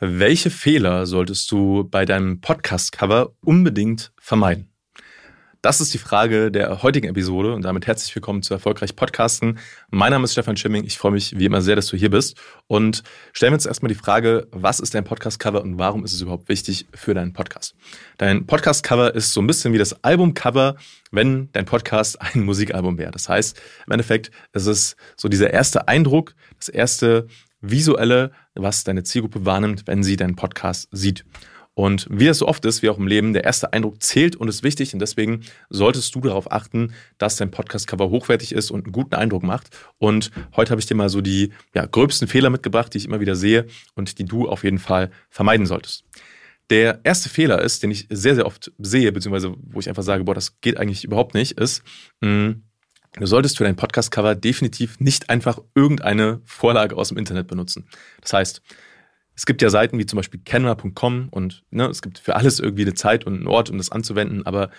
Welche 0.00 0.50
Fehler 0.50 1.06
solltest 1.06 1.52
du 1.52 1.84
bei 1.88 2.04
deinem 2.04 2.40
Podcast-Cover 2.40 3.30
unbedingt 3.42 4.10
vermeiden? 4.18 4.72
Das 5.62 5.80
ist 5.80 5.94
die 5.94 5.98
Frage 5.98 6.50
der 6.50 6.82
heutigen 6.82 7.06
Episode 7.06 7.54
und 7.54 7.62
damit 7.62 7.86
herzlich 7.86 8.12
willkommen 8.12 8.42
zu 8.42 8.52
Erfolgreich 8.52 8.96
Podcasten. 8.96 9.60
Mein 9.90 10.10
Name 10.10 10.24
ist 10.24 10.32
Stefan 10.32 10.56
Schimming. 10.56 10.82
Ich 10.82 10.98
freue 10.98 11.12
mich 11.12 11.38
wie 11.38 11.44
immer 11.44 11.62
sehr, 11.62 11.76
dass 11.76 11.86
du 11.86 11.96
hier 11.96 12.10
bist. 12.10 12.36
Und 12.66 13.04
stellen 13.32 13.52
wir 13.52 13.54
uns 13.54 13.66
erstmal 13.66 13.88
die 13.88 13.94
Frage, 13.94 14.48
was 14.50 14.80
ist 14.80 14.96
dein 14.96 15.04
Podcast-Cover 15.04 15.62
und 15.62 15.78
warum 15.78 16.04
ist 16.04 16.12
es 16.12 16.20
überhaupt 16.20 16.48
wichtig 16.48 16.86
für 16.92 17.14
deinen 17.14 17.32
Podcast? 17.32 17.76
Dein 18.18 18.46
Podcast-Cover 18.46 19.14
ist 19.14 19.32
so 19.32 19.40
ein 19.40 19.46
bisschen 19.46 19.72
wie 19.72 19.78
das 19.78 20.02
Album-Cover, 20.02 20.74
wenn 21.12 21.50
dein 21.52 21.66
Podcast 21.66 22.20
ein 22.20 22.42
Musikalbum 22.42 22.98
wäre. 22.98 23.12
Das 23.12 23.28
heißt, 23.28 23.58
im 23.86 23.92
Endeffekt 23.92 24.32
ist 24.54 24.66
es 24.66 24.96
so 25.16 25.28
dieser 25.28 25.50
erste 25.52 25.86
Eindruck, 25.86 26.34
das 26.58 26.68
erste 26.68 27.28
visuelle, 27.70 28.32
was 28.54 28.84
deine 28.84 29.02
Zielgruppe 29.02 29.44
wahrnimmt, 29.44 29.86
wenn 29.86 30.02
sie 30.02 30.16
deinen 30.16 30.36
Podcast 30.36 30.88
sieht. 30.92 31.24
Und 31.74 32.06
wie 32.08 32.28
es 32.28 32.38
so 32.38 32.46
oft 32.46 32.64
ist, 32.64 32.82
wie 32.82 32.88
auch 32.88 32.98
im 32.98 33.08
Leben, 33.08 33.32
der 33.32 33.42
erste 33.42 33.72
Eindruck 33.72 34.00
zählt 34.00 34.36
und 34.36 34.46
ist 34.46 34.62
wichtig. 34.62 34.94
Und 34.94 35.00
deswegen 35.00 35.40
solltest 35.70 36.14
du 36.14 36.20
darauf 36.20 36.50
achten, 36.52 36.94
dass 37.18 37.36
dein 37.36 37.50
Podcast-Cover 37.50 38.10
hochwertig 38.10 38.52
ist 38.52 38.70
und 38.70 38.84
einen 38.84 38.92
guten 38.92 39.16
Eindruck 39.16 39.42
macht. 39.42 39.76
Und 39.98 40.30
heute 40.54 40.70
habe 40.70 40.80
ich 40.80 40.86
dir 40.86 40.94
mal 40.94 41.08
so 41.08 41.20
die 41.20 41.52
ja, 41.74 41.84
gröbsten 41.86 42.28
Fehler 42.28 42.50
mitgebracht, 42.50 42.94
die 42.94 42.98
ich 42.98 43.06
immer 43.06 43.18
wieder 43.18 43.34
sehe 43.34 43.66
und 43.96 44.18
die 44.20 44.24
du 44.24 44.48
auf 44.48 44.62
jeden 44.62 44.78
Fall 44.78 45.10
vermeiden 45.30 45.66
solltest. 45.66 46.04
Der 46.70 47.00
erste 47.02 47.28
Fehler 47.28 47.60
ist, 47.60 47.82
den 47.82 47.90
ich 47.90 48.06
sehr, 48.08 48.36
sehr 48.36 48.46
oft 48.46 48.72
sehe, 48.78 49.10
beziehungsweise 49.10 49.54
wo 49.60 49.80
ich 49.80 49.88
einfach 49.88 50.04
sage, 50.04 50.24
boah, 50.24 50.34
das 50.34 50.60
geht 50.60 50.78
eigentlich 50.78 51.04
überhaupt 51.04 51.34
nicht, 51.34 51.58
ist, 51.58 51.82
mh, 52.20 52.28
hm, 52.28 52.62
Du 53.16 53.26
solltest 53.26 53.58
für 53.58 53.64
dein 53.64 53.76
Podcast-Cover 53.76 54.34
definitiv 54.34 54.98
nicht 54.98 55.30
einfach 55.30 55.60
irgendeine 55.74 56.40
Vorlage 56.44 56.96
aus 56.96 57.08
dem 57.08 57.18
Internet 57.18 57.46
benutzen. 57.46 57.86
Das 58.20 58.32
heißt, 58.32 58.62
es 59.36 59.46
gibt 59.46 59.62
ja 59.62 59.70
Seiten 59.70 59.98
wie 59.98 60.06
zum 60.06 60.16
Beispiel 60.16 60.40
canva.com 60.44 61.28
und 61.30 61.62
ne, 61.70 61.86
es 61.86 62.02
gibt 62.02 62.18
für 62.18 62.34
alles 62.34 62.58
irgendwie 62.58 62.82
eine 62.82 62.94
Zeit 62.94 63.24
und 63.24 63.34
einen 63.34 63.46
Ort, 63.46 63.70
um 63.70 63.78
das 63.78 63.92
anzuwenden, 63.92 64.44
aber 64.46 64.70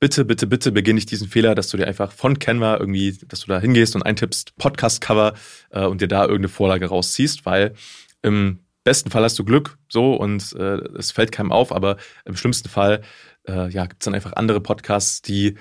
bitte, 0.00 0.24
bitte, 0.24 0.46
bitte 0.46 0.72
beginne 0.72 0.96
nicht 0.96 1.10
diesen 1.10 1.28
Fehler, 1.28 1.54
dass 1.54 1.68
du 1.68 1.76
dir 1.76 1.86
einfach 1.86 2.12
von 2.12 2.38
Canva 2.38 2.78
irgendwie, 2.78 3.18
dass 3.28 3.40
du 3.40 3.48
da 3.48 3.60
hingehst 3.60 3.94
und 3.94 4.02
eintippst 4.02 4.56
Podcast-Cover 4.56 5.34
äh, 5.70 5.84
und 5.84 6.00
dir 6.00 6.08
da 6.08 6.22
irgendeine 6.22 6.48
Vorlage 6.48 6.86
rausziehst, 6.86 7.46
weil 7.46 7.74
im 8.22 8.60
besten 8.84 9.10
Fall 9.10 9.22
hast 9.22 9.38
du 9.38 9.44
Glück 9.44 9.78
so 9.88 10.14
und 10.14 10.52
äh, 10.54 10.78
es 10.98 11.12
fällt 11.12 11.32
keinem 11.32 11.52
auf, 11.52 11.72
aber 11.72 11.96
im 12.24 12.36
schlimmsten 12.36 12.68
Fall 12.68 13.02
äh, 13.48 13.68
ja, 13.70 13.86
gibt 13.86 14.02
es 14.02 14.04
dann 14.04 14.14
einfach 14.14 14.34
andere 14.34 14.60
Podcasts, 14.60 15.22
die 15.22 15.56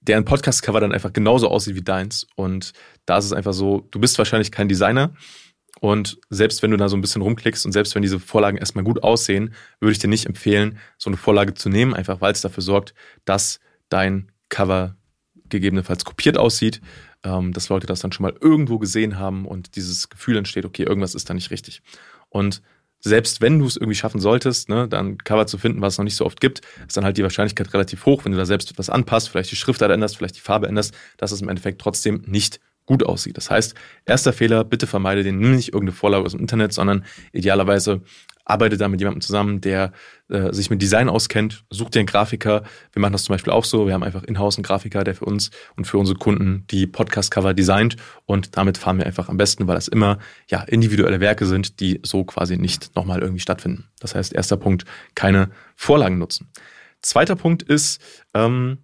deren 0.00 0.24
Podcast-Cover 0.24 0.80
dann 0.80 0.92
einfach 0.92 1.12
genauso 1.12 1.48
aussieht 1.48 1.74
wie 1.74 1.82
deins. 1.82 2.26
Und 2.36 2.72
da 3.06 3.18
ist 3.18 3.26
es 3.26 3.32
einfach 3.32 3.52
so, 3.52 3.86
du 3.90 4.00
bist 4.00 4.18
wahrscheinlich 4.18 4.50
kein 4.50 4.68
Designer. 4.68 5.12
Und 5.80 6.18
selbst 6.28 6.62
wenn 6.62 6.70
du 6.70 6.76
da 6.76 6.88
so 6.88 6.96
ein 6.96 7.00
bisschen 7.00 7.22
rumklickst 7.22 7.64
und 7.64 7.72
selbst 7.72 7.94
wenn 7.94 8.02
diese 8.02 8.20
Vorlagen 8.20 8.58
erstmal 8.58 8.84
gut 8.84 9.02
aussehen, 9.02 9.54
würde 9.78 9.92
ich 9.92 9.98
dir 9.98 10.08
nicht 10.08 10.26
empfehlen, 10.26 10.78
so 10.98 11.08
eine 11.08 11.16
Vorlage 11.16 11.54
zu 11.54 11.68
nehmen, 11.68 11.94
einfach 11.94 12.20
weil 12.20 12.32
es 12.32 12.40
dafür 12.40 12.62
sorgt, 12.62 12.94
dass 13.24 13.60
dein 13.88 14.30
Cover 14.48 14.96
gegebenenfalls 15.48 16.04
kopiert 16.04 16.36
aussieht, 16.36 16.80
ähm, 17.24 17.52
dass 17.52 17.68
Leute 17.68 17.86
das 17.86 18.00
dann 18.00 18.12
schon 18.12 18.24
mal 18.24 18.36
irgendwo 18.40 18.78
gesehen 18.78 19.18
haben 19.18 19.46
und 19.46 19.76
dieses 19.76 20.08
Gefühl 20.08 20.36
entsteht, 20.36 20.64
okay, 20.64 20.82
irgendwas 20.82 21.14
ist 21.14 21.28
da 21.30 21.34
nicht 21.34 21.50
richtig. 21.50 21.82
Und 22.28 22.62
selbst 23.00 23.40
wenn 23.40 23.58
du 23.58 23.66
es 23.66 23.76
irgendwie 23.76 23.94
schaffen 23.94 24.20
solltest, 24.20 24.68
ne, 24.68 24.86
dann 24.88 25.18
Cover 25.18 25.46
zu 25.46 25.58
finden, 25.58 25.80
was 25.80 25.94
es 25.94 25.98
noch 25.98 26.04
nicht 26.04 26.16
so 26.16 26.26
oft 26.26 26.40
gibt, 26.40 26.60
ist 26.86 26.96
dann 26.96 27.04
halt 27.04 27.16
die 27.16 27.22
Wahrscheinlichkeit 27.22 27.72
relativ 27.72 28.04
hoch, 28.06 28.24
wenn 28.24 28.32
du 28.32 28.38
da 28.38 28.46
selbst 28.46 28.70
etwas 28.70 28.90
anpasst, 28.90 29.28
vielleicht 29.28 29.50
die 29.50 29.56
Schriftart 29.56 29.90
änderst, 29.90 30.16
vielleicht 30.16 30.36
die 30.36 30.40
Farbe 30.40 30.68
änderst, 30.68 30.94
dass 31.16 31.32
es 31.32 31.40
im 31.40 31.48
Endeffekt 31.48 31.80
trotzdem 31.80 32.22
nicht 32.26 32.60
gut 32.86 33.04
aussieht. 33.04 33.36
Das 33.36 33.50
heißt, 33.50 33.74
erster 34.04 34.32
Fehler, 34.32 34.64
bitte 34.64 34.86
vermeide 34.86 35.22
den, 35.22 35.38
nimm 35.38 35.54
nicht 35.54 35.68
irgendeine 35.68 35.96
Vorlage 35.96 36.24
aus 36.24 36.32
dem 36.32 36.40
Internet, 36.40 36.72
sondern 36.72 37.04
idealerweise 37.32 38.02
arbeite 38.50 38.76
da 38.76 38.88
mit 38.88 39.00
jemandem 39.00 39.20
zusammen, 39.20 39.60
der 39.60 39.92
äh, 40.28 40.52
sich 40.52 40.70
mit 40.70 40.82
Design 40.82 41.08
auskennt, 41.08 41.64
such 41.70 41.90
dir 41.90 42.00
einen 42.00 42.06
Grafiker. 42.06 42.62
Wir 42.92 43.00
machen 43.00 43.12
das 43.12 43.24
zum 43.24 43.34
Beispiel 43.34 43.52
auch 43.52 43.64
so. 43.64 43.86
Wir 43.86 43.94
haben 43.94 44.02
einfach 44.02 44.22
in-house 44.22 44.56
einen 44.56 44.64
Grafiker, 44.64 45.04
der 45.04 45.14
für 45.14 45.24
uns 45.24 45.50
und 45.76 45.86
für 45.86 45.98
unsere 45.98 46.18
Kunden 46.18 46.64
die 46.70 46.86
Podcast-Cover 46.86 47.54
designt 47.54 47.96
und 48.26 48.56
damit 48.56 48.78
fahren 48.78 48.98
wir 48.98 49.06
einfach 49.06 49.28
am 49.28 49.36
besten, 49.36 49.66
weil 49.66 49.74
das 49.74 49.88
immer 49.88 50.18
ja 50.48 50.62
individuelle 50.62 51.20
Werke 51.20 51.46
sind, 51.46 51.80
die 51.80 52.00
so 52.02 52.24
quasi 52.24 52.56
nicht 52.56 52.94
nochmal 52.96 53.20
irgendwie 53.20 53.40
stattfinden. 53.40 53.88
Das 54.00 54.14
heißt, 54.14 54.32
erster 54.32 54.56
Punkt, 54.56 54.84
keine 55.14 55.50
Vorlagen 55.76 56.18
nutzen. 56.18 56.48
Zweiter 57.02 57.36
Punkt 57.36 57.62
ist, 57.62 58.00
ähm, 58.34 58.78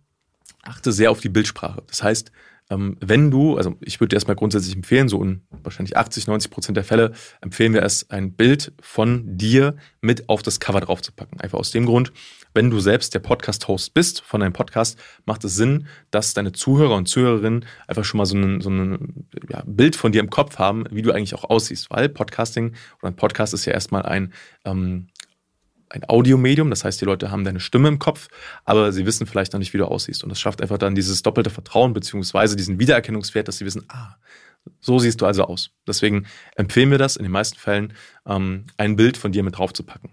achte 0.62 0.92
sehr 0.92 1.10
auf 1.10 1.20
die 1.20 1.28
Bildsprache. 1.28 1.82
Das 1.86 2.02
heißt, 2.02 2.32
ähm, 2.70 2.96
wenn 3.00 3.30
du, 3.30 3.56
also 3.56 3.76
ich 3.80 4.00
würde 4.00 4.10
dir 4.10 4.16
erstmal 4.16 4.36
grundsätzlich 4.36 4.74
empfehlen, 4.74 5.08
so 5.08 5.22
in 5.22 5.42
wahrscheinlich 5.62 5.96
80, 5.96 6.26
90 6.26 6.50
Prozent 6.50 6.76
der 6.76 6.84
Fälle 6.84 7.12
empfehlen 7.40 7.72
wir 7.72 7.82
es, 7.82 8.10
ein 8.10 8.32
Bild 8.32 8.72
von 8.80 9.36
dir 9.36 9.76
mit 10.00 10.28
auf 10.28 10.42
das 10.42 10.58
Cover 10.58 10.80
draufzupacken. 10.80 11.40
Einfach 11.40 11.58
aus 11.58 11.70
dem 11.70 11.86
Grund, 11.86 12.12
wenn 12.54 12.70
du 12.70 12.80
selbst 12.80 13.14
der 13.14 13.20
Podcast-Host 13.20 13.94
bist 13.94 14.20
von 14.22 14.40
deinem 14.40 14.52
Podcast, 14.52 14.98
macht 15.26 15.44
es 15.44 15.54
Sinn, 15.54 15.86
dass 16.10 16.34
deine 16.34 16.52
Zuhörer 16.52 16.96
und 16.96 17.06
Zuhörerinnen 17.06 17.66
einfach 17.86 18.04
schon 18.04 18.18
mal 18.18 18.26
so 18.26 18.36
ein, 18.36 18.60
so 18.60 18.70
ja, 19.48 19.62
Bild 19.66 19.94
von 19.94 20.10
dir 20.10 20.20
im 20.20 20.30
Kopf 20.30 20.58
haben, 20.58 20.84
wie 20.90 21.02
du 21.02 21.12
eigentlich 21.12 21.34
auch 21.34 21.44
aussiehst. 21.44 21.90
Weil 21.90 22.08
Podcasting 22.08 22.74
oder 23.00 23.12
ein 23.12 23.16
Podcast 23.16 23.54
ist 23.54 23.66
ja 23.66 23.72
erstmal 23.72 24.02
ein 24.02 24.32
ähm, 24.64 25.08
ein 25.88 26.02
Audiomedium, 26.08 26.70
das 26.70 26.84
heißt, 26.84 27.00
die 27.00 27.04
Leute 27.04 27.30
haben 27.30 27.44
deine 27.44 27.60
Stimme 27.60 27.88
im 27.88 27.98
Kopf, 27.98 28.28
aber 28.64 28.92
sie 28.92 29.06
wissen 29.06 29.26
vielleicht 29.26 29.52
noch 29.52 29.60
nicht, 29.60 29.72
wie 29.72 29.78
du 29.78 29.86
aussiehst. 29.86 30.22
Und 30.22 30.30
das 30.30 30.40
schafft 30.40 30.60
einfach 30.60 30.78
dann 30.78 30.94
dieses 30.94 31.22
doppelte 31.22 31.50
Vertrauen, 31.50 31.92
beziehungsweise 31.92 32.56
diesen 32.56 32.78
Wiedererkennungswert, 32.78 33.48
dass 33.48 33.58
sie 33.58 33.64
wissen, 33.64 33.84
ah, 33.88 34.16
so 34.80 34.98
siehst 34.98 35.20
du 35.20 35.26
also 35.26 35.44
aus. 35.44 35.70
Deswegen 35.86 36.26
empfehlen 36.56 36.90
wir 36.90 36.98
das 36.98 37.16
in 37.16 37.22
den 37.22 37.32
meisten 37.32 37.58
Fällen, 37.58 37.92
ähm, 38.26 38.66
ein 38.76 38.96
Bild 38.96 39.16
von 39.16 39.32
dir 39.32 39.42
mit 39.42 39.58
draufzupacken. 39.58 40.10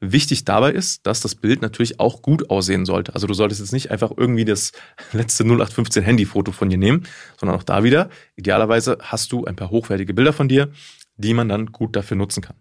Wichtig 0.00 0.44
dabei 0.44 0.72
ist, 0.72 1.06
dass 1.06 1.22
das 1.22 1.34
Bild 1.34 1.62
natürlich 1.62 1.98
auch 1.98 2.20
gut 2.20 2.50
aussehen 2.50 2.84
sollte. 2.84 3.14
Also 3.14 3.26
du 3.26 3.32
solltest 3.32 3.62
jetzt 3.62 3.72
nicht 3.72 3.90
einfach 3.90 4.12
irgendwie 4.14 4.44
das 4.44 4.72
letzte 5.12 5.44
0815 5.44 6.02
Handyfoto 6.02 6.52
von 6.52 6.68
dir 6.68 6.76
nehmen, 6.76 7.06
sondern 7.40 7.56
auch 7.56 7.62
da 7.62 7.82
wieder, 7.82 8.10
idealerweise 8.36 8.98
hast 9.00 9.32
du 9.32 9.46
ein 9.46 9.56
paar 9.56 9.70
hochwertige 9.70 10.12
Bilder 10.12 10.34
von 10.34 10.48
dir, 10.48 10.70
die 11.16 11.32
man 11.32 11.48
dann 11.48 11.72
gut 11.72 11.96
dafür 11.96 12.18
nutzen 12.18 12.42
kann. 12.42 12.56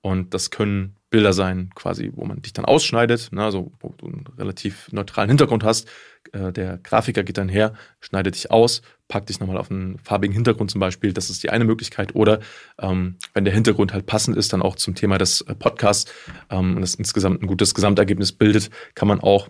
Und 0.00 0.32
das 0.32 0.50
können 0.50 0.97
Bilder 1.10 1.32
sein, 1.32 1.70
quasi, 1.74 2.12
wo 2.14 2.24
man 2.26 2.42
dich 2.42 2.52
dann 2.52 2.66
ausschneidet, 2.66 3.32
ne, 3.32 3.42
also 3.42 3.72
wo 3.80 3.94
du 3.96 4.06
einen 4.06 4.26
relativ 4.36 4.92
neutralen 4.92 5.30
Hintergrund 5.30 5.64
hast. 5.64 5.88
Äh, 6.32 6.52
der 6.52 6.78
Grafiker 6.78 7.24
geht 7.24 7.38
dann 7.38 7.48
her, 7.48 7.72
schneidet 8.00 8.34
dich 8.34 8.50
aus, 8.50 8.82
packt 9.08 9.30
dich 9.30 9.40
nochmal 9.40 9.56
auf 9.56 9.70
einen 9.70 9.98
farbigen 9.98 10.34
Hintergrund 10.34 10.70
zum 10.70 10.80
Beispiel. 10.80 11.14
Das 11.14 11.30
ist 11.30 11.42
die 11.42 11.50
eine 11.50 11.64
Möglichkeit. 11.64 12.14
Oder 12.14 12.40
ähm, 12.78 13.16
wenn 13.32 13.44
der 13.44 13.54
Hintergrund 13.54 13.94
halt 13.94 14.04
passend 14.04 14.36
ist, 14.36 14.52
dann 14.52 14.60
auch 14.60 14.76
zum 14.76 14.94
Thema 14.94 15.16
des 15.16 15.40
äh, 15.42 15.54
Podcasts 15.54 16.12
ähm, 16.50 16.76
und 16.76 16.82
das 16.82 16.94
insgesamt 16.94 17.42
ein 17.42 17.46
gutes 17.46 17.74
Gesamtergebnis 17.74 18.32
bildet, 18.32 18.70
kann 18.94 19.08
man 19.08 19.20
auch 19.20 19.48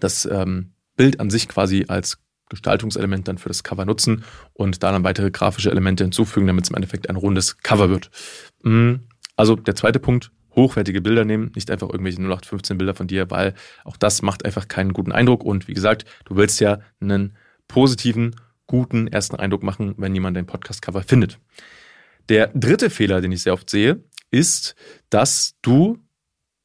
das 0.00 0.24
ähm, 0.24 0.72
Bild 0.96 1.20
an 1.20 1.30
sich 1.30 1.48
quasi 1.48 1.84
als 1.86 2.18
Gestaltungselement 2.48 3.28
dann 3.28 3.38
für 3.38 3.48
das 3.48 3.62
Cover 3.62 3.84
nutzen 3.84 4.24
und 4.52 4.82
da 4.82 4.92
dann 4.92 5.04
weitere 5.04 5.30
grafische 5.30 5.70
Elemente 5.70 6.04
hinzufügen, 6.04 6.46
damit 6.46 6.64
es 6.64 6.70
im 6.70 6.76
Endeffekt 6.76 7.08
ein 7.08 7.16
rundes 7.16 7.58
Cover 7.58 7.88
wird. 7.88 8.10
Mm, 8.62 8.96
also 9.36 9.56
der 9.56 9.74
zweite 9.74 9.98
Punkt, 9.98 10.32
hochwertige 10.54 11.00
Bilder 11.00 11.24
nehmen, 11.24 11.52
nicht 11.54 11.70
einfach 11.70 11.88
irgendwelche 11.88 12.20
0815 12.20 12.78
Bilder 12.78 12.94
von 12.94 13.06
dir, 13.06 13.30
weil 13.30 13.54
auch 13.84 13.96
das 13.96 14.22
macht 14.22 14.44
einfach 14.44 14.68
keinen 14.68 14.92
guten 14.92 15.12
Eindruck. 15.12 15.44
Und 15.44 15.68
wie 15.68 15.74
gesagt, 15.74 16.04
du 16.24 16.36
willst 16.36 16.60
ja 16.60 16.80
einen 17.00 17.36
positiven, 17.68 18.36
guten 18.66 19.06
ersten 19.06 19.36
Eindruck 19.36 19.62
machen, 19.62 19.94
wenn 19.96 20.14
jemand 20.14 20.36
dein 20.36 20.46
Podcast-Cover 20.46 21.02
findet. 21.02 21.38
Der 22.28 22.48
dritte 22.48 22.90
Fehler, 22.90 23.20
den 23.20 23.32
ich 23.32 23.42
sehr 23.42 23.52
oft 23.52 23.68
sehe, 23.68 24.02
ist, 24.30 24.74
dass 25.10 25.54
du 25.62 25.98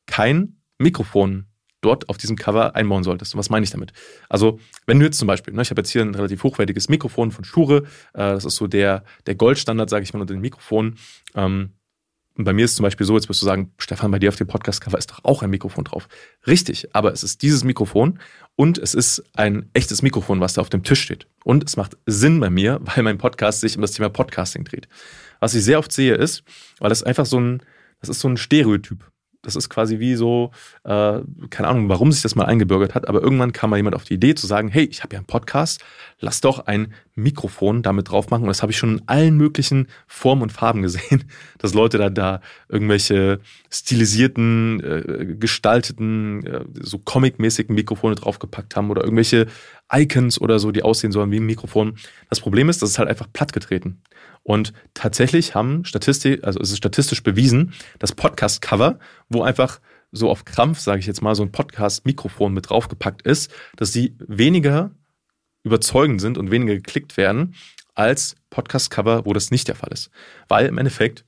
kein 0.05 0.57
Mikrofon 0.77 1.47
dort 1.81 2.09
auf 2.09 2.17
diesem 2.17 2.35
Cover 2.35 2.75
einbauen 2.75 3.03
solltest. 3.03 3.33
Und 3.33 3.39
was 3.39 3.49
meine 3.49 3.63
ich 3.63 3.69
damit? 3.69 3.93
Also, 4.29 4.59
wenn 4.85 4.99
du 4.99 5.05
jetzt 5.05 5.19
zum 5.19 5.27
Beispiel, 5.27 5.53
ne, 5.53 5.61
ich 5.61 5.69
habe 5.69 5.81
jetzt 5.81 5.91
hier 5.91 6.01
ein 6.01 6.15
relativ 6.15 6.43
hochwertiges 6.43 6.89
Mikrofon 6.89 7.31
von 7.31 7.43
Shure, 7.43 7.83
äh, 8.13 8.33
das 8.33 8.45
ist 8.45 8.55
so 8.55 8.67
der, 8.67 9.03
der 9.25 9.35
Goldstandard, 9.35 9.89
sage 9.89 10.03
ich 10.03 10.13
mal, 10.13 10.21
unter 10.21 10.33
den 10.33 10.41
Mikrofonen. 10.41 10.97
Ähm, 11.35 11.73
und 12.37 12.43
bei 12.43 12.53
mir 12.53 12.65
ist 12.65 12.71
es 12.71 12.77
zum 12.77 12.83
Beispiel 12.83 13.05
so, 13.05 13.15
jetzt 13.15 13.29
wirst 13.29 13.41
du 13.41 13.45
sagen, 13.45 13.73
Stefan, 13.79 14.11
bei 14.11 14.19
dir 14.19 14.29
auf 14.29 14.35
dem 14.35 14.45
Podcast-Cover 14.45 14.97
ist 14.97 15.09
doch 15.09 15.23
auch 15.23 15.41
ein 15.41 15.49
Mikrofon 15.49 15.83
drauf. 15.83 16.07
Richtig, 16.45 16.93
aber 16.93 17.11
es 17.11 17.23
ist 17.23 17.41
dieses 17.41 17.63
Mikrofon 17.63 18.19
und 18.55 18.77
es 18.77 18.93
ist 18.93 19.23
ein 19.35 19.69
echtes 19.73 20.03
Mikrofon, 20.03 20.39
was 20.39 20.53
da 20.53 20.61
auf 20.61 20.69
dem 20.69 20.83
Tisch 20.83 21.01
steht. 21.01 21.27
Und 21.43 21.63
es 21.63 21.77
macht 21.77 21.97
Sinn 22.05 22.39
bei 22.39 22.51
mir, 22.51 22.79
weil 22.83 23.03
mein 23.03 23.17
Podcast 23.17 23.61
sich 23.61 23.75
um 23.75 23.81
das 23.81 23.93
Thema 23.93 24.09
Podcasting 24.09 24.65
dreht. 24.65 24.87
Was 25.39 25.55
ich 25.55 25.63
sehr 25.63 25.79
oft 25.79 25.91
sehe 25.91 26.13
ist, 26.13 26.43
weil 26.79 26.89
das 26.89 27.01
einfach 27.01 27.25
so 27.25 27.39
ein, 27.39 27.63
das 28.01 28.09
ist 28.09 28.19
so 28.19 28.29
ein 28.29 28.37
Stereotyp. 28.37 29.09
Das 29.47 29.55
ist 29.55 29.69
quasi 29.69 29.99
wie 29.99 30.15
so, 30.15 30.51
äh, 30.83 31.21
keine 31.49 31.69
Ahnung, 31.69 31.87
warum 31.87 32.11
sich 32.11 32.21
das 32.21 32.35
mal 32.35 32.43
eingebürgert 32.43 32.95
hat, 32.95 33.07
aber 33.07 33.21
irgendwann 33.21 33.53
kam 33.53 33.69
mal 33.69 33.77
jemand 33.77 33.95
auf 33.95 34.03
die 34.03 34.15
Idee 34.15 34.35
zu 34.35 34.45
sagen, 34.45 34.67
hey, 34.67 34.83
ich 34.83 35.03
habe 35.03 35.13
ja 35.15 35.19
einen 35.19 35.25
Podcast, 35.25 35.81
lass 36.19 36.41
doch 36.41 36.67
ein 36.67 36.93
Mikrofon 37.15 37.81
damit 37.81 38.11
drauf 38.11 38.29
machen. 38.29 38.43
Und 38.43 38.49
das 38.49 38.61
habe 38.61 38.73
ich 38.73 38.77
schon 38.77 38.97
in 38.97 39.07
allen 39.07 39.37
möglichen 39.37 39.87
Formen 40.05 40.41
und 40.41 40.51
Farben 40.51 40.81
gesehen, 40.81 41.23
dass 41.59 41.73
Leute 41.73 41.97
da, 41.97 42.09
da 42.09 42.41
irgendwelche 42.67 43.39
stilisierten, 43.71 44.83
äh, 44.83 45.35
gestalteten, 45.39 46.45
äh, 46.45 46.65
so 46.81 46.97
comic-mäßigen 46.99 47.73
Mikrofone 47.73 48.15
draufgepackt 48.15 48.75
haben 48.75 48.89
oder 48.91 49.05
irgendwelche 49.05 49.47
Icons 49.91 50.39
oder 50.41 50.59
so, 50.59 50.71
die 50.71 50.83
aussehen 50.83 51.11
sollen 51.11 51.31
wie 51.31 51.39
ein 51.39 51.45
Mikrofon. 51.45 51.97
Das 52.29 52.39
Problem 52.39 52.69
ist, 52.69 52.81
das 52.81 52.91
ist 52.91 52.99
halt 52.99 53.09
einfach 53.09 53.27
plattgetreten. 53.31 54.01
Und 54.43 54.73
tatsächlich 54.93 55.55
haben 55.55 55.85
Statistik, 55.85 56.43
also 56.43 56.59
es 56.59 56.71
ist 56.71 56.77
statistisch 56.77 57.23
bewiesen, 57.23 57.73
dass 57.99 58.13
Podcast-Cover, 58.13 58.99
wo 59.29 59.43
einfach 59.43 59.79
so 60.11 60.29
auf 60.29 60.45
Krampf, 60.45 60.79
sage 60.79 60.99
ich 60.99 61.05
jetzt 61.05 61.21
mal, 61.21 61.35
so 61.35 61.43
ein 61.43 61.51
Podcast-Mikrofon 61.51 62.53
mit 62.53 62.69
draufgepackt 62.69 63.21
ist, 63.23 63.51
dass 63.75 63.91
sie 63.91 64.15
weniger 64.19 64.91
überzeugend 65.63 66.21
sind 66.21 66.37
und 66.37 66.51
weniger 66.51 66.75
geklickt 66.75 67.17
werden 67.17 67.55
als 67.93 68.35
Podcast-Cover, 68.49 69.25
wo 69.25 69.33
das 69.33 69.51
nicht 69.51 69.67
der 69.67 69.75
Fall 69.75 69.91
ist. 69.91 70.09
Weil 70.47 70.67
im 70.67 70.77
Endeffekt 70.77 71.25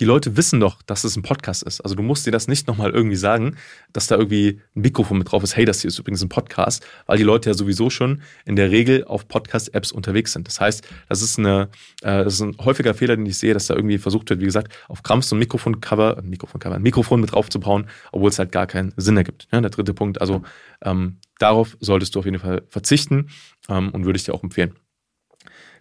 die 0.00 0.04
Leute 0.04 0.36
wissen 0.36 0.58
doch, 0.58 0.80
dass 0.82 1.04
es 1.04 1.16
ein 1.16 1.22
Podcast 1.22 1.62
ist. 1.62 1.80
Also 1.82 1.94
du 1.94 2.02
musst 2.02 2.26
dir 2.26 2.30
das 2.30 2.48
nicht 2.48 2.66
nochmal 2.66 2.90
irgendwie 2.90 3.16
sagen, 3.16 3.56
dass 3.92 4.06
da 4.06 4.16
irgendwie 4.16 4.60
ein 4.74 4.80
Mikrofon 4.80 5.18
mit 5.18 5.30
drauf 5.30 5.42
ist. 5.42 5.54
Hey, 5.54 5.64
das 5.64 5.82
hier 5.82 5.88
ist 5.88 5.98
übrigens 5.98 6.22
ein 6.22 6.30
Podcast, 6.30 6.84
weil 7.06 7.18
die 7.18 7.24
Leute 7.24 7.50
ja 7.50 7.54
sowieso 7.54 7.90
schon 7.90 8.22
in 8.46 8.56
der 8.56 8.70
Regel 8.70 9.04
auf 9.04 9.28
Podcast-Apps 9.28 9.92
unterwegs 9.92 10.32
sind. 10.32 10.48
Das 10.48 10.60
heißt, 10.60 10.88
das 11.08 11.20
ist, 11.20 11.38
eine, 11.38 11.68
äh, 12.00 12.24
das 12.24 12.34
ist 12.34 12.40
ein 12.40 12.56
häufiger 12.64 12.94
Fehler, 12.94 13.16
den 13.16 13.26
ich 13.26 13.36
sehe, 13.36 13.52
dass 13.52 13.66
da 13.66 13.74
irgendwie 13.74 13.98
versucht 13.98 14.30
wird, 14.30 14.40
wie 14.40 14.46
gesagt, 14.46 14.72
auf 14.88 15.02
Krampf 15.02 15.26
so 15.26 15.36
ein 15.36 15.40
Mikrofon-Cover, 15.40 16.18
ein 16.18 16.30
Mikrofon-Cover, 16.30 16.74
ein 16.74 16.82
Mikrofon 16.82 17.20
mit 17.20 17.32
draufzubauen, 17.32 17.86
obwohl 18.12 18.30
es 18.30 18.38
halt 18.38 18.50
gar 18.50 18.66
keinen 18.66 18.94
Sinn 18.96 19.16
ergibt. 19.16 19.46
Ja, 19.52 19.60
der 19.60 19.70
dritte 19.70 19.92
Punkt, 19.92 20.20
also 20.20 20.42
ähm, 20.82 21.18
darauf 21.38 21.76
solltest 21.80 22.14
du 22.14 22.20
auf 22.20 22.24
jeden 22.24 22.38
Fall 22.38 22.62
verzichten 22.68 23.28
ähm, 23.68 23.90
und 23.90 24.06
würde 24.06 24.16
ich 24.16 24.24
dir 24.24 24.34
auch 24.34 24.42
empfehlen. 24.42 24.74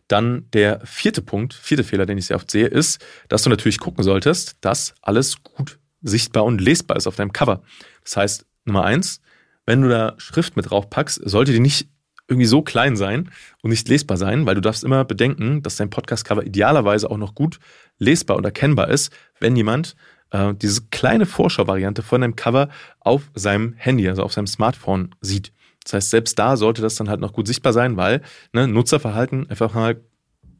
Dann 0.07 0.47
der 0.53 0.81
vierte 0.85 1.21
Punkt, 1.21 1.53
vierte 1.53 1.83
Fehler, 1.83 2.05
den 2.05 2.17
ich 2.17 2.27
sehr 2.27 2.35
oft 2.35 2.51
sehe, 2.51 2.67
ist, 2.67 3.03
dass 3.29 3.43
du 3.43 3.49
natürlich 3.49 3.79
gucken 3.79 4.03
solltest, 4.03 4.57
dass 4.61 4.93
alles 5.01 5.43
gut 5.43 5.79
sichtbar 6.01 6.45
und 6.45 6.61
lesbar 6.61 6.97
ist 6.97 7.07
auf 7.07 7.15
deinem 7.15 7.33
Cover. 7.33 7.61
Das 8.03 8.17
heißt, 8.17 8.45
Nummer 8.65 8.83
eins, 8.83 9.21
wenn 9.65 9.81
du 9.81 9.89
da 9.89 10.15
Schrift 10.17 10.55
mit 10.55 10.69
drauf 10.69 10.89
packst, 10.89 11.21
sollte 11.23 11.51
die 11.51 11.59
nicht 11.59 11.87
irgendwie 12.27 12.47
so 12.47 12.61
klein 12.61 12.95
sein 12.95 13.29
und 13.61 13.71
nicht 13.71 13.87
lesbar 13.89 14.17
sein, 14.17 14.45
weil 14.45 14.55
du 14.55 14.61
darfst 14.61 14.83
immer 14.83 15.03
bedenken, 15.03 15.61
dass 15.63 15.75
dein 15.75 15.89
Podcast-Cover 15.89 16.45
idealerweise 16.45 17.09
auch 17.09 17.17
noch 17.17 17.35
gut 17.35 17.59
lesbar 17.99 18.37
und 18.37 18.45
erkennbar 18.45 18.89
ist, 18.89 19.11
wenn 19.39 19.55
jemand 19.55 19.95
äh, 20.31 20.53
diese 20.55 20.83
kleine 20.91 21.25
Vorschau-Variante 21.25 22.01
von 22.03 22.21
deinem 22.21 22.35
Cover 22.35 22.69
auf 22.99 23.29
seinem 23.35 23.73
Handy, 23.73 24.07
also 24.07 24.23
auf 24.23 24.33
seinem 24.33 24.47
Smartphone 24.47 25.13
sieht. 25.19 25.51
Das 25.83 25.93
heißt, 25.93 26.09
selbst 26.11 26.37
da 26.37 26.57
sollte 26.57 26.81
das 26.81 26.95
dann 26.95 27.09
halt 27.09 27.21
noch 27.21 27.33
gut 27.33 27.47
sichtbar 27.47 27.73
sein, 27.73 27.97
weil 27.97 28.21
ne, 28.53 28.67
Nutzerverhalten 28.67 29.49
einfach 29.49 29.73
mal, 29.73 30.01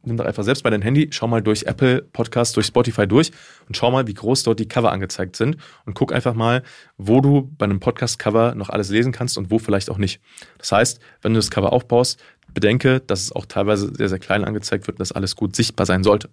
nimm 0.04 0.18
doch 0.18 0.26
einfach 0.26 0.44
selbst 0.44 0.64
bei 0.64 0.70
deinem 0.70 0.82
Handy, 0.82 1.10
schau 1.12 1.28
mal 1.28 1.42
durch 1.42 1.64
Apple 1.64 2.02
Podcasts, 2.02 2.54
durch 2.54 2.66
Spotify 2.66 3.08
durch 3.08 3.32
und 3.68 3.78
schau 3.78 3.92
mal, 3.92 4.08
wie 4.08 4.14
groß 4.16 4.44
dort 4.44 4.60
die 4.60 4.68
Cover 4.68 4.92
angezeigt 4.92 5.36
sind 5.36 5.58
und 5.86 5.94
guck 5.94 6.12
einfach 6.12 6.34
mal, 6.34 6.64
wo 6.98 7.22
du 7.22 7.52
bei 7.58 7.66
einem 7.66 7.80
Podcast-Cover 7.80 8.56
noch 8.56 8.70
alles 8.70 8.90
lesen 8.90 9.12
kannst 9.12 9.38
und 9.38 9.52
wo 9.52 9.60
vielleicht 9.60 9.92
auch 9.92 10.00
nicht. 10.00 10.22
Das 10.58 10.72
heißt, 10.72 11.00
wenn 11.22 11.34
du 11.34 11.38
das 11.38 11.52
Cover 11.52 11.72
aufbaust, 11.72 12.20
bedenke, 12.54 13.00
dass 13.00 13.22
es 13.22 13.32
auch 13.32 13.46
teilweise 13.46 13.94
sehr, 13.96 14.10
sehr 14.10 14.20
klein 14.20 14.44
angezeigt 14.44 14.88
wird 14.88 14.96
und 14.96 15.00
dass 15.00 15.12
alles 15.12 15.36
gut 15.36 15.56
sichtbar 15.56 15.86
sein 15.86 16.04
sollte. 16.04 16.30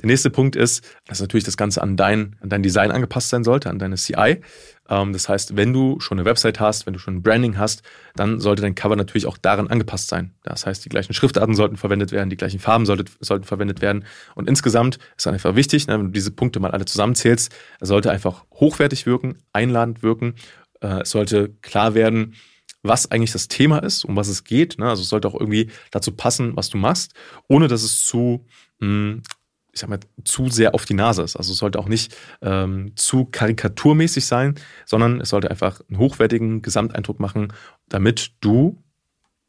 Der 0.00 0.06
nächste 0.06 0.30
Punkt 0.30 0.56
ist, 0.56 0.84
dass 1.06 1.20
natürlich 1.20 1.44
das 1.44 1.56
Ganze 1.56 1.82
an 1.82 1.96
dein, 1.96 2.36
an 2.40 2.48
dein 2.48 2.62
Design 2.62 2.90
angepasst 2.90 3.28
sein 3.28 3.44
sollte, 3.44 3.70
an 3.70 3.78
deine 3.78 3.96
CI. 3.96 4.40
Ähm, 4.88 5.12
das 5.12 5.28
heißt, 5.28 5.56
wenn 5.56 5.72
du 5.72 6.00
schon 6.00 6.18
eine 6.18 6.24
Website 6.24 6.60
hast, 6.60 6.86
wenn 6.86 6.92
du 6.94 6.98
schon 6.98 7.16
ein 7.16 7.22
Branding 7.22 7.58
hast, 7.58 7.82
dann 8.16 8.40
sollte 8.40 8.62
dein 8.62 8.74
Cover 8.74 8.96
natürlich 8.96 9.26
auch 9.26 9.38
daran 9.38 9.68
angepasst 9.68 10.08
sein. 10.08 10.34
Das 10.42 10.66
heißt, 10.66 10.84
die 10.84 10.88
gleichen 10.88 11.12
Schriftarten 11.12 11.54
sollten 11.54 11.76
verwendet 11.76 12.12
werden, 12.12 12.30
die 12.30 12.36
gleichen 12.36 12.60
Farben 12.60 12.86
sollten, 12.86 13.10
sollten 13.20 13.44
verwendet 13.44 13.80
werden. 13.80 14.04
Und 14.34 14.48
insgesamt 14.48 14.98
ist 15.16 15.26
einfach 15.26 15.54
wichtig, 15.54 15.86
ne, 15.86 15.98
wenn 15.98 16.06
du 16.06 16.12
diese 16.12 16.30
Punkte 16.30 16.60
mal 16.60 16.70
alle 16.70 16.84
zusammenzählst, 16.84 17.54
es 17.80 17.88
sollte 17.88 18.10
einfach 18.10 18.44
hochwertig 18.54 19.06
wirken, 19.06 19.38
einladend 19.52 20.02
wirken. 20.02 20.34
Äh, 20.80 21.02
es 21.02 21.10
sollte 21.10 21.50
klar 21.62 21.94
werden, 21.94 22.34
was 22.82 23.10
eigentlich 23.10 23.32
das 23.32 23.48
Thema 23.48 23.78
ist, 23.78 24.04
um 24.04 24.16
was 24.16 24.28
es 24.28 24.44
geht. 24.44 24.78
Ne? 24.78 24.88
Also 24.88 25.02
es 25.02 25.08
sollte 25.08 25.28
auch 25.28 25.34
irgendwie 25.34 25.70
dazu 25.90 26.12
passen, 26.12 26.56
was 26.56 26.70
du 26.70 26.78
machst, 26.78 27.12
ohne 27.46 27.68
dass 27.68 27.82
es 27.82 28.04
zu 28.04 28.46
mh, 28.78 28.88
hm, 28.88 29.22
ich 29.72 29.80
sag 29.80 29.90
mal, 29.90 30.00
zu 30.24 30.48
sehr 30.48 30.74
auf 30.74 30.84
die 30.84 30.94
Nase 30.94 31.22
ist. 31.22 31.36
Also 31.36 31.52
es 31.52 31.58
sollte 31.58 31.78
auch 31.78 31.88
nicht 31.88 32.16
ähm, 32.42 32.92
zu 32.96 33.24
karikaturmäßig 33.26 34.26
sein, 34.26 34.54
sondern 34.86 35.20
es 35.20 35.30
sollte 35.30 35.50
einfach 35.50 35.80
einen 35.88 35.98
hochwertigen 35.98 36.62
Gesamteindruck 36.62 37.20
machen, 37.20 37.52
damit 37.88 38.32
du, 38.40 38.82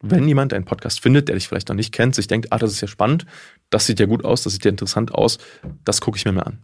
wenn 0.02 0.28
jemand 0.28 0.54
einen 0.54 0.66
Podcast 0.66 1.00
findet, 1.00 1.28
der 1.28 1.36
dich 1.36 1.48
vielleicht 1.48 1.70
noch 1.70 1.76
nicht 1.76 1.94
kennt, 1.94 2.16
sich 2.16 2.28
denkt, 2.28 2.52
ah, 2.52 2.58
das 2.58 2.72
ist 2.72 2.82
ja 2.82 2.88
spannend, 2.88 3.26
das 3.70 3.86
sieht 3.86 4.00
ja 4.00 4.06
gut 4.06 4.26
aus, 4.26 4.44
das 4.44 4.54
sieht 4.54 4.66
ja 4.66 4.70
interessant 4.70 5.14
aus, 5.14 5.38
das 5.84 6.02
gucke 6.02 6.18
ich 6.18 6.26
mir 6.26 6.32
mal 6.32 6.44
an. 6.44 6.64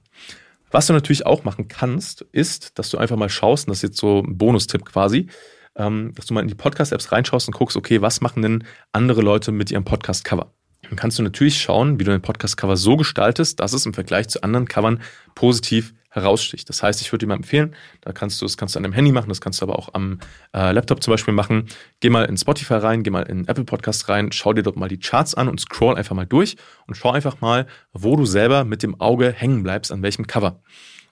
Was 0.72 0.88
du 0.88 0.94
natürlich 0.94 1.26
auch 1.26 1.44
machen 1.44 1.68
kannst, 1.68 2.22
ist, 2.32 2.78
dass 2.78 2.90
du 2.90 2.98
einfach 2.98 3.16
mal 3.16 3.30
schaust, 3.30 3.68
und 3.68 3.72
das 3.72 3.80
ist 3.80 3.90
jetzt 3.90 3.98
so 3.98 4.22
ein 4.22 4.38
Bonustipp 4.38 4.86
quasi, 4.86 5.28
ähm, 5.76 6.12
dass 6.16 6.26
du 6.26 6.34
mal 6.34 6.42
in 6.42 6.48
die 6.48 6.56
Podcast-Apps 6.56 7.12
reinschaust 7.12 7.48
und 7.48 7.54
guckst, 7.54 7.78
okay, 7.78 8.02
was 8.02 8.22
machen 8.22 8.42
denn 8.42 8.64
andere 8.92 9.22
Leute 9.22 9.52
mit 9.52 9.72
ihrem 9.72 9.86
Podcast-Cover? 9.86 10.52
Dann 10.90 10.98
kannst 10.98 11.20
du 11.20 11.24
natürlich 11.24 11.62
schauen, 11.62 12.00
wie 12.00 12.04
du 12.04 12.12
dein 12.12 12.22
Podcast-Cover 12.22 12.78
so 12.78 12.98
gestaltest, 12.98 13.60
dass 13.60 13.74
es 13.74 13.86
im 13.86 13.94
Vergleich 13.94 14.28
zu 14.30 14.42
anderen 14.44 14.68
Covern 14.68 15.02
positiv 15.36 15.94
heraussticht. 16.10 16.68
Das 16.68 16.82
heißt, 16.82 17.02
ich 17.02 17.12
würde 17.12 17.26
dir 17.26 17.28
mal 17.28 17.36
empfehlen, 17.36 17.76
da 18.02 18.12
kannst 18.12 18.42
du 18.42 18.46
das 18.46 18.58
kannst 18.58 18.76
du 18.76 18.80
an 18.80 18.84
deinem 18.84 18.94
Handy 18.94 19.12
machen, 19.12 19.30
das 19.30 19.40
kannst 19.40 19.62
du 19.62 19.66
aber 19.66 19.78
auch 19.78 19.94
am 19.94 20.20
äh, 20.54 20.72
Laptop 20.72 21.04
zum 21.04 21.12
Beispiel 21.12 21.34
machen. 21.34 21.68
Geh 22.00 22.10
mal 22.10 22.26
in 22.26 22.38
Spotify 22.38 22.76
rein, 22.76 23.04
geh 23.04 23.12
mal 23.12 23.24
in 23.24 23.48
Apple 23.48 23.66
Podcast 23.66 24.10
rein, 24.10 24.32
schau 24.32 24.54
dir 24.54 24.64
dort 24.64 24.78
mal 24.78 24.90
die 24.90 25.00
Charts 25.00 25.36
an 25.36 25.48
und 25.48 25.60
scroll 25.60 25.96
einfach 25.96 26.16
mal 26.16 26.26
durch 26.26 26.58
und 26.88 26.96
schau 26.96 27.12
einfach 27.12 27.40
mal, 27.42 27.68
wo 27.94 28.16
du 28.16 28.26
selber 28.26 28.64
mit 28.64 28.84
dem 28.84 29.00
Auge 29.00 29.32
hängen 29.32 29.64
bleibst, 29.64 29.92
an 29.92 30.02
welchem 30.02 30.28
Cover. 30.28 30.62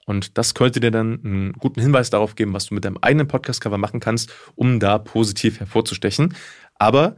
Und 0.06 0.38
das 0.38 0.54
könnte 0.54 0.78
dir 0.80 0.92
dann 0.92 1.20
einen 1.24 1.52
guten 1.54 1.80
Hinweis 1.80 2.10
darauf 2.10 2.36
geben, 2.36 2.52
was 2.52 2.66
du 2.66 2.74
mit 2.74 2.84
deinem 2.84 2.98
eigenen 3.00 3.26
Podcast-Cover 3.26 3.76
machen 3.76 3.98
kannst, 3.98 4.32
um 4.54 4.78
da 4.78 4.98
positiv 4.98 5.58
hervorzustechen. 5.58 6.34
Aber 6.78 7.16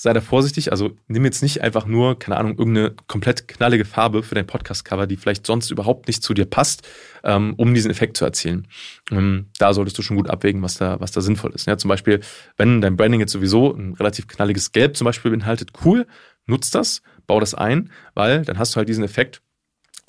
sei 0.00 0.12
da 0.12 0.20
vorsichtig. 0.20 0.70
Also 0.70 0.92
nimm 1.08 1.24
jetzt 1.24 1.42
nicht 1.42 1.62
einfach 1.62 1.84
nur, 1.86 2.18
keine 2.18 2.36
Ahnung, 2.36 2.56
irgendeine 2.56 2.94
komplett 3.08 3.48
knallige 3.48 3.84
Farbe 3.84 4.22
für 4.22 4.34
dein 4.34 4.46
Podcast-Cover, 4.46 5.06
die 5.06 5.16
vielleicht 5.16 5.44
sonst 5.44 5.70
überhaupt 5.70 6.06
nicht 6.06 6.22
zu 6.22 6.34
dir 6.34 6.46
passt, 6.46 6.86
ähm, 7.24 7.54
um 7.56 7.74
diesen 7.74 7.90
Effekt 7.90 8.16
zu 8.16 8.24
erzielen. 8.24 8.68
Ähm, 9.10 9.46
da 9.58 9.74
solltest 9.74 9.98
du 9.98 10.02
schon 10.02 10.16
gut 10.16 10.30
abwägen, 10.30 10.62
was 10.62 10.76
da, 10.76 11.00
was 11.00 11.10
da 11.10 11.20
sinnvoll 11.20 11.52
ist. 11.52 11.66
Ja, 11.66 11.76
zum 11.76 11.88
Beispiel, 11.88 12.20
wenn 12.56 12.80
dein 12.80 12.96
Branding 12.96 13.20
jetzt 13.20 13.32
sowieso 13.32 13.74
ein 13.74 13.94
relativ 13.94 14.28
knalliges 14.28 14.70
Gelb 14.70 14.96
zum 14.96 15.04
Beispiel 15.04 15.32
beinhaltet, 15.32 15.72
cool, 15.84 16.06
nutzt 16.46 16.76
das, 16.76 17.02
bau 17.26 17.40
das 17.40 17.54
ein, 17.54 17.90
weil 18.14 18.44
dann 18.44 18.58
hast 18.58 18.74
du 18.74 18.76
halt 18.76 18.88
diesen 18.88 19.04
Effekt, 19.04 19.42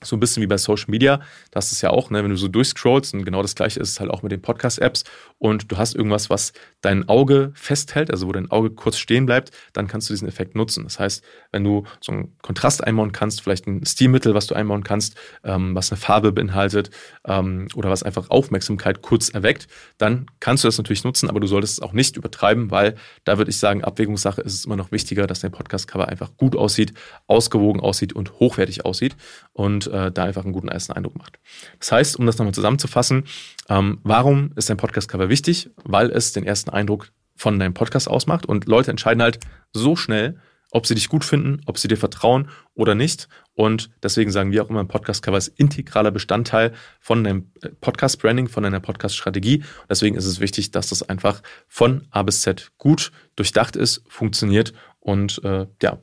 so 0.04 0.16
ein 0.16 0.20
bisschen 0.20 0.42
wie 0.42 0.48
bei 0.48 0.58
Social 0.58 0.90
Media, 0.90 1.22
das 1.52 1.72
ist 1.72 1.82
ja 1.82 1.90
auch, 1.90 2.10
ne, 2.10 2.24
wenn 2.24 2.30
du 2.30 2.38
so 2.38 2.48
durchscrollst 2.48 3.14
und 3.14 3.26
genau 3.26 3.42
das 3.42 3.56
gleiche 3.56 3.80
ist 3.80 3.90
es 3.90 4.00
halt 4.00 4.10
auch 4.10 4.24
mit 4.24 4.32
den 4.32 4.42
Podcast-Apps. 4.42 5.04
Und 5.38 5.72
du 5.72 5.78
hast 5.78 5.96
irgendwas, 5.96 6.30
was 6.30 6.54
dein 6.82 7.08
Auge 7.08 7.52
festhält, 7.56 8.12
also 8.12 8.28
wo 8.28 8.32
dein 8.32 8.52
Auge 8.52 8.72
kurz 8.72 8.98
stehen 8.98 9.26
bleibt, 9.26 9.52
dann 9.74 9.88
kannst 9.88 10.10
du 10.10 10.14
diesen 10.14 10.28
Effekt 10.28 10.56
nutzen. 10.56 10.84
Das 10.84 11.00
heißt, 11.00 11.24
wenn 11.52 11.64
du 11.64 11.86
so 12.02 12.12
einen 12.12 12.38
Kontrast 12.42 12.84
einbauen 12.84 13.12
kannst, 13.12 13.42
vielleicht 13.42 13.68
ein 13.68 13.86
Stilmittel, 13.86 14.34
was 14.34 14.48
du 14.48 14.56
einbauen 14.56 14.84
kannst, 14.84 15.16
ähm, 15.44 15.76
was 15.76 15.92
eine 15.92 16.00
Farbe 16.00 16.32
beinhaltet 16.32 16.90
ähm, 17.26 17.68
oder 17.76 17.90
was 17.90 18.04
einfach 18.04 18.30
Aufmerksamkeit 18.30 19.02
kurz 19.02 19.30
erweckt, 19.30 19.68
dann 19.98 20.28
kannst 20.40 20.64
du 20.64 20.68
das 20.68 20.78
natürlich 20.78 21.04
nutzen, 21.04 21.30
aber 21.30 21.40
du 21.40 21.48
solltest 21.48 21.74
es 21.74 21.82
auch 21.82 21.94
nicht 21.94 22.18
übertreiben, 22.18 22.72
weil 22.72 22.96
da 23.24 23.38
würde 23.38 23.52
ich 23.52 23.58
sagen, 23.58 23.84
Abwägungssache 23.84 24.42
ist 24.42 24.54
es 24.54 24.66
immer 24.66 24.76
noch 24.76 24.92
wichtiger, 24.92 25.28
dass 25.28 25.40
dein 25.40 25.52
Podcast-Cover 25.52 26.08
einfach 26.08 26.36
gut 26.38 26.56
aussieht, 26.56 26.94
ausgewogen 27.28 27.82
aussieht 27.82 28.14
und 28.14 28.40
hochwertig 28.40 28.86
aussieht. 28.86 29.16
Und 29.54 29.89
äh, 29.90 30.12
da 30.12 30.24
einfach 30.24 30.44
einen 30.44 30.54
guten 30.54 30.70
ersten 30.70 30.94
Eindruck 30.94 31.18
macht. 31.18 31.40
Das 31.80 31.92
heißt, 31.92 32.18
um 32.18 32.26
das 32.26 32.38
nochmal 32.38 32.54
zusammenzufassen, 32.54 33.26
ähm, 33.68 34.00
warum 34.04 34.52
ist 34.56 34.70
dein 34.70 34.78
Podcast-Cover 34.78 35.30
wichtig? 35.30 35.70
Weil 35.84 36.10
es 36.12 36.34
den 36.34 36.46
ersten 36.46 36.70
Eindruck 36.70 37.12
von 37.36 37.60
deinem 37.60 37.74
Podcast 37.74 38.10
ausmacht 38.10 38.46
und 38.46 38.66
Leute 38.66 38.92
entscheiden 38.92 39.22
halt 39.22 39.40
so 39.72 39.96
schnell, 39.96 40.40
ob 40.72 40.86
sie 40.86 40.96
dich 40.96 41.10
gut 41.10 41.26
finden, 41.26 41.62
ob 41.66 41.78
sie 41.78 41.88
dir 41.88 41.98
vertrauen 41.98 42.50
oder 42.76 42.96
nicht. 42.96 43.28
Und 43.54 43.90
deswegen 44.04 44.32
sagen 44.32 44.52
wir 44.52 44.64
auch 44.64 44.70
immer, 44.70 44.82
ein 44.82 44.88
Podcast-Cover 44.88 45.38
ist 45.38 45.48
integraler 45.48 46.12
Bestandteil 46.12 46.74
von 47.00 47.24
deinem 47.24 47.52
äh, 47.62 47.70
Podcast-Branding, 47.70 48.48
von 48.48 48.64
deiner 48.64 48.80
Podcast-Strategie. 48.80 49.64
Deswegen 49.90 50.16
ist 50.16 50.26
es 50.26 50.40
wichtig, 50.40 50.72
dass 50.72 50.90
das 50.90 51.04
einfach 51.04 51.42
von 51.68 52.08
A 52.12 52.24
bis 52.24 52.42
Z 52.42 52.72
gut 52.78 53.12
durchdacht 53.36 53.76
ist, 53.76 54.04
funktioniert 54.08 54.74
und 55.00 55.42
äh, 55.44 55.66
ja, 55.82 56.00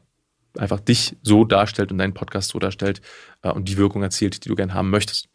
einfach 0.59 0.81
dich 0.81 1.17
so 1.23 1.45
darstellt 1.45 1.93
und 1.93 1.99
deinen 1.99 2.15
Podcast 2.15 2.51
so 2.51 2.59
darstellt 2.59 3.01
äh, 3.43 3.51
und 3.51 3.69
die 3.69 3.77
Wirkung 3.77 4.03
erzielt, 4.03 4.45
die 4.45 4.49
du 4.49 4.55
gerne 4.55 4.75
haben 4.75 4.91
möchtest. 4.91 5.29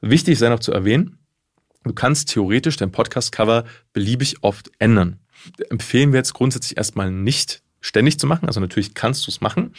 Wichtig 0.00 0.38
sei 0.38 0.48
noch 0.48 0.60
zu 0.60 0.72
erwähnen, 0.72 1.18
du 1.84 1.92
kannst 1.92 2.28
theoretisch 2.28 2.76
dein 2.76 2.92
Podcast-Cover 2.92 3.64
beliebig 3.92 4.42
oft 4.42 4.70
ändern. 4.78 5.18
Empfehlen 5.70 6.12
wir 6.12 6.18
jetzt 6.18 6.34
grundsätzlich 6.34 6.76
erstmal 6.76 7.10
nicht 7.10 7.62
ständig 7.80 8.18
zu 8.18 8.26
machen. 8.26 8.46
Also 8.46 8.60
natürlich 8.60 8.94
kannst 8.94 9.26
du 9.26 9.30
es 9.30 9.40
machen, 9.40 9.72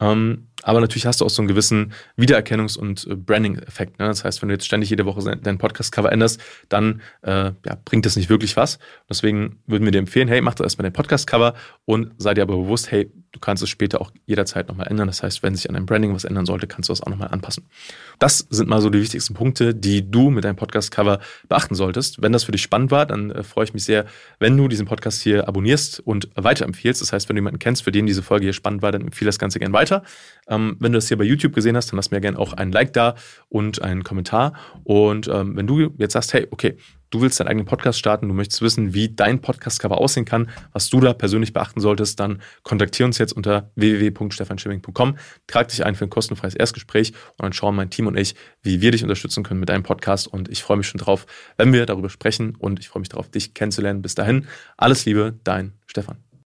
ähm, 0.00 0.48
aber 0.64 0.80
natürlich 0.80 1.06
hast 1.06 1.20
du 1.20 1.26
auch 1.26 1.30
so 1.30 1.42
einen 1.42 1.48
gewissen 1.48 1.92
Wiedererkennungs- 2.16 2.78
und 2.78 3.06
äh, 3.06 3.14
Branding-Effekt. 3.14 3.98
Ne? 3.98 4.06
Das 4.06 4.24
heißt, 4.24 4.40
wenn 4.40 4.48
du 4.48 4.54
jetzt 4.54 4.64
ständig 4.64 4.90
jede 4.90 5.04
Woche 5.04 5.36
dein 5.36 5.58
Podcast-Cover 5.58 6.10
änderst, 6.10 6.40
dann 6.68 7.02
äh, 7.22 7.52
ja, 7.64 7.78
bringt 7.84 8.06
das 8.06 8.16
nicht 8.16 8.30
wirklich 8.30 8.56
was. 8.56 8.78
Deswegen 9.08 9.60
würden 9.66 9.84
wir 9.84 9.92
dir 9.92 9.98
empfehlen, 9.98 10.28
hey, 10.28 10.40
mach 10.40 10.54
doch 10.54 10.64
erstmal 10.64 10.84
dein 10.84 10.94
Podcast-Cover 10.94 11.54
und 11.84 12.12
sei 12.16 12.34
dir 12.34 12.42
aber 12.42 12.56
bewusst, 12.56 12.90
hey, 12.90 13.10
du 13.32 13.40
kannst 13.40 13.62
es 13.62 13.68
später 13.68 14.00
auch 14.00 14.10
jederzeit 14.26 14.68
nochmal 14.68 14.86
ändern. 14.86 15.08
Das 15.08 15.22
heißt, 15.22 15.42
wenn 15.42 15.54
sich 15.54 15.68
an 15.68 15.74
deinem 15.74 15.86
Branding 15.86 16.14
was 16.14 16.24
ändern 16.24 16.46
sollte, 16.46 16.66
kannst 16.66 16.88
du 16.88 16.92
das 16.92 17.02
auch 17.02 17.10
nochmal 17.10 17.28
anpassen. 17.28 17.66
Das 18.18 18.38
sind 18.38 18.68
mal 18.68 18.80
so 18.80 18.90
die 18.90 19.00
wichtigsten 19.00 19.34
Punkte, 19.34 19.74
die 19.74 20.08
du 20.08 20.30
mit 20.30 20.44
deinem 20.44 20.56
Podcast-Cover 20.56 21.20
beachten 21.48 21.74
solltest. 21.74 22.22
Wenn 22.22 22.32
das 22.32 22.44
für 22.44 22.52
dich 22.52 22.62
spannend 22.62 22.90
war, 22.90 23.04
dann 23.04 23.30
äh, 23.30 23.42
freue 23.42 23.64
ich 23.64 23.74
mich 23.74 23.84
sehr, 23.84 24.06
wenn 24.38 24.56
du 24.56 24.68
diesen 24.68 24.86
Podcast 24.86 25.20
hier 25.20 25.46
abonnierst 25.46 26.00
und 26.00 26.30
weiterempfiehlst. 26.36 27.02
Das 27.02 27.12
heißt, 27.12 27.28
wenn 27.28 27.36
du 27.36 27.40
jemanden 27.40 27.58
kennst, 27.58 27.82
für 27.82 27.92
den 27.92 28.06
diese 28.06 28.22
Folge 28.22 28.44
hier 28.44 28.52
spannend 28.54 28.80
war, 28.80 28.92
dann 28.92 29.02
empfehle 29.02 29.28
das 29.28 29.38
Ganze 29.38 29.58
gerne 29.58 29.74
weiter. 29.74 29.83
Ähm, 30.48 30.76
wenn 30.78 30.92
du 30.92 30.98
das 30.98 31.08
hier 31.08 31.16
bei 31.16 31.24
YouTube 31.24 31.54
gesehen 31.54 31.76
hast, 31.76 31.90
dann 31.90 31.96
lass 31.96 32.10
mir 32.10 32.20
gerne 32.20 32.38
auch 32.38 32.52
ein 32.52 32.72
Like 32.72 32.92
da 32.92 33.14
und 33.48 33.82
einen 33.82 34.04
Kommentar. 34.04 34.54
Und 34.84 35.28
ähm, 35.28 35.56
wenn 35.56 35.66
du 35.66 35.92
jetzt 35.98 36.12
sagst, 36.12 36.34
hey, 36.34 36.46
okay, 36.50 36.76
du 37.10 37.22
willst 37.22 37.38
deinen 37.38 37.48
eigenen 37.48 37.66
Podcast 37.66 37.98
starten, 37.98 38.28
du 38.28 38.34
möchtest 38.34 38.60
wissen, 38.60 38.92
wie 38.92 39.08
dein 39.08 39.40
Podcast-Cover 39.40 39.98
aussehen 39.98 40.24
kann, 40.24 40.50
was 40.72 40.90
du 40.90 41.00
da 41.00 41.12
persönlich 41.12 41.52
beachten 41.52 41.80
solltest, 41.80 42.18
dann 42.18 42.42
kontaktiere 42.62 43.06
uns 43.06 43.18
jetzt 43.18 43.32
unter 43.32 43.70
www.stefanschimming.com, 43.76 45.16
trag 45.46 45.68
dich 45.68 45.84
ein 45.84 45.94
für 45.94 46.04
ein 46.04 46.10
kostenfreies 46.10 46.54
Erstgespräch 46.54 47.12
und 47.38 47.44
dann 47.44 47.52
schauen 47.52 47.76
mein 47.76 47.90
Team 47.90 48.08
und 48.08 48.18
ich, 48.18 48.34
wie 48.62 48.80
wir 48.80 48.90
dich 48.90 49.04
unterstützen 49.04 49.44
können 49.44 49.60
mit 49.60 49.68
deinem 49.68 49.84
Podcast 49.84 50.26
und 50.26 50.48
ich 50.48 50.62
freue 50.62 50.76
mich 50.76 50.88
schon 50.88 50.98
drauf, 50.98 51.26
wenn 51.56 51.72
wir 51.72 51.86
darüber 51.86 52.10
sprechen 52.10 52.56
und 52.58 52.80
ich 52.80 52.88
freue 52.88 53.00
mich 53.00 53.08
darauf, 53.08 53.30
dich 53.30 53.54
kennenzulernen. 53.54 54.02
Bis 54.02 54.16
dahin, 54.16 54.46
alles 54.76 55.04
Liebe, 55.04 55.38
dein 55.44 55.74
Stefan. 55.86 56.33